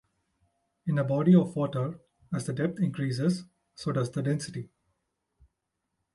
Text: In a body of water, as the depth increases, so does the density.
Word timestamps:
In 0.87 0.97
a 0.97 1.03
body 1.03 1.35
of 1.35 1.55
water, 1.55 1.99
as 2.33 2.47
the 2.47 2.53
depth 2.53 2.79
increases, 2.79 3.43
so 3.75 3.91
does 3.91 4.09
the 4.09 4.23
density. 4.23 4.71